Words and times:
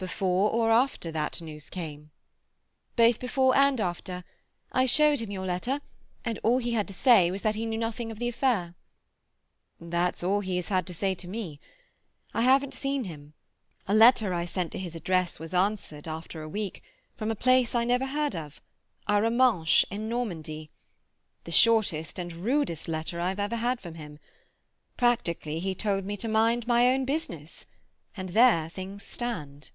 "Before 0.00 0.48
or 0.52 0.70
after 0.70 1.10
that 1.10 1.40
news 1.42 1.68
came?" 1.68 2.12
"Both 2.94 3.18
before 3.18 3.56
and 3.56 3.80
after. 3.80 4.22
I 4.70 4.86
showed 4.86 5.18
him 5.18 5.32
your 5.32 5.44
letter, 5.44 5.80
and 6.24 6.38
all 6.44 6.58
he 6.58 6.70
had 6.72 6.86
to 6.86 6.94
say 6.94 7.32
was 7.32 7.42
that 7.42 7.56
he 7.56 7.66
knew 7.66 7.78
nothing 7.78 8.12
of 8.12 8.20
the 8.20 8.28
affair." 8.28 8.76
"That's 9.80 10.22
all 10.22 10.38
he 10.38 10.58
has 10.58 10.84
to 10.84 10.94
say 10.94 11.16
to 11.16 11.26
me. 11.26 11.58
I 12.32 12.42
haven't 12.42 12.74
seen 12.74 13.06
him. 13.06 13.34
A 13.88 13.92
letter 13.94 14.32
I 14.32 14.44
sent 14.44 14.70
to 14.70 14.78
his 14.78 14.94
address 14.94 15.40
was 15.40 15.52
answered, 15.52 16.06
after 16.06 16.42
a 16.42 16.48
week, 16.48 16.84
from 17.16 17.32
a 17.32 17.34
place 17.34 17.74
I 17.74 17.82
never 17.82 18.06
heard 18.06 18.36
of—Arromanches, 18.36 19.84
in 19.90 20.08
Normandy. 20.08 20.70
The 21.42 21.50
shortest 21.50 22.20
and 22.20 22.34
rudest 22.44 22.86
letter 22.86 23.18
I 23.18 23.32
ever 23.36 23.56
had 23.56 23.80
from 23.80 23.94
him. 23.96 24.20
Practically 24.96 25.58
he 25.58 25.74
told 25.74 26.04
me 26.04 26.16
to 26.18 26.28
mind 26.28 26.68
my 26.68 26.86
own 26.92 27.04
business. 27.04 27.66
And 28.16 28.28
there 28.28 28.68
things 28.68 29.02
stand." 29.04 29.72